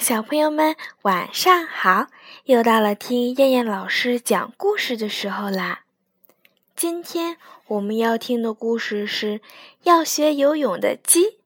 [0.00, 2.06] 小朋友们，晚上好！
[2.44, 5.80] 又到了听燕燕老师讲故事的时候啦。
[6.74, 7.36] 今天
[7.68, 9.40] 我们要听的故事是
[9.84, 11.38] 要学游泳的鸡。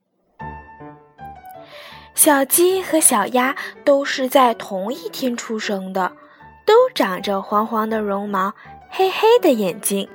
[2.14, 6.12] 小鸡和小鸭都是在同一天出生的，
[6.67, 8.55] 都长着黄黄的绒毛、
[8.91, 10.09] 黑黑的眼睛。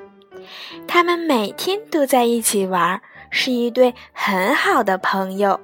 [0.88, 5.60] 它们每天都在一起玩，是一对很好的朋友。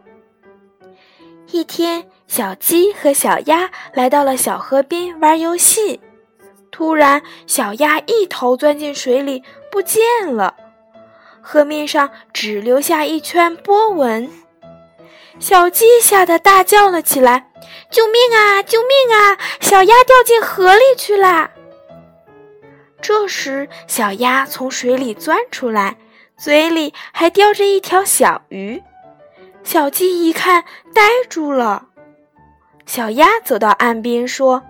[1.52, 6.00] 一天，小鸡和小鸭来到了小河边玩游戏。
[6.72, 10.02] 突然，小鸭一头钻进水里，不见
[10.34, 10.56] 了。
[11.42, 14.32] 河面上只留下一圈波纹。
[15.40, 17.52] 小鸡吓得大叫了起来
[17.92, 18.64] ：“救命啊！
[18.64, 19.38] 救命啊！
[19.60, 21.52] 小鸭掉进河里去啦！”
[23.02, 25.98] 这时，小鸭从水里钻出来，
[26.38, 28.82] 嘴里还叼着一条小鱼。
[29.66, 30.64] 小鸡一看，
[30.94, 31.88] 呆住了。
[32.86, 34.64] 小鸭走到岸边说：“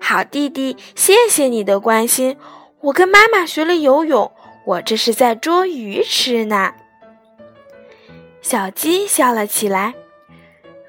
[0.00, 2.36] 好弟弟，谢谢你的关心。
[2.80, 4.30] 我跟妈妈学了游泳，
[4.64, 6.72] 我这是在捉鱼吃呢。”
[8.40, 9.94] 小鸡笑了起来：“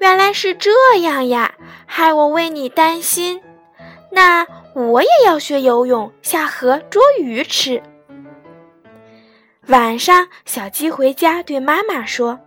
[0.00, 0.70] 原来是这
[1.00, 1.54] 样呀，
[1.86, 3.42] 害我为你担心。
[4.12, 7.82] 那我也要学游泳，下河捉鱼吃。”
[9.66, 12.40] 晚上，小鸡回家对妈妈说。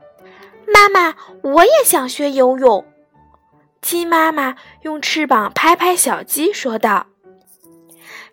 [0.65, 2.85] 妈妈，我也想学游泳。
[3.83, 7.07] 鸡妈妈用翅膀拍拍小鸡，说道：“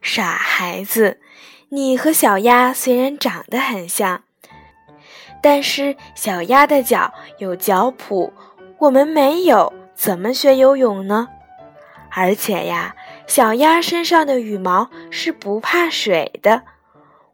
[0.00, 1.18] 傻孩子，
[1.70, 4.22] 你和小鸭虽然长得很像，
[5.42, 8.30] 但是小鸭的脚有脚蹼，
[8.78, 11.28] 我们没有，怎么学游泳呢？
[12.12, 12.94] 而且呀，
[13.26, 16.62] 小鸭身上的羽毛是不怕水的。”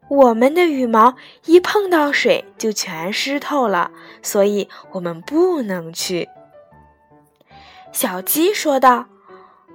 [0.09, 3.91] 我们的羽毛一碰到水就全湿透了，
[4.23, 6.29] 所以我们不能去。
[7.97, 9.07] 小鸡说道：“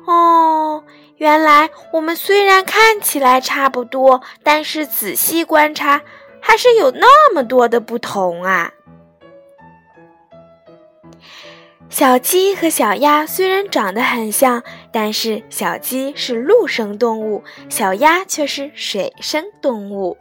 [0.07, 0.85] 哦，
[1.17, 6.03] 原来我们虽然看起来差不多，但是仔细观察，
[6.41, 8.71] 还是有那么多的不同啊！”
[11.91, 14.63] 小鸡和小鸭虽然长得很像，
[14.93, 20.17] 但是小鸡是陆生动物，小鸭却是水生动物。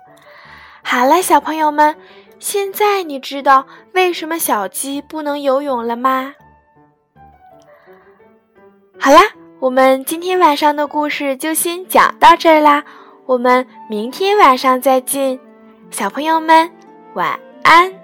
[0.81, 1.95] 好了，小朋友们，
[2.39, 6.33] 现在你知道为什么小鸡不能游泳了吗？
[9.03, 9.19] 好啦，
[9.59, 12.83] 我们今天晚上的故事就先讲到这儿啦，
[13.25, 15.39] 我们明天晚上再见，
[15.89, 16.69] 小朋友们
[17.15, 18.00] 晚安。